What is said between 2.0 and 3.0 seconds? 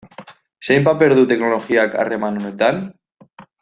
harreman honetan?